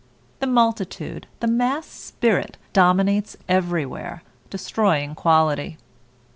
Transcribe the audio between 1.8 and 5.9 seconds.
spirit, dominates everywhere, destroying quality.